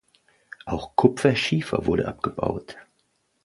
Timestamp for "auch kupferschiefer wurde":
0.65-2.07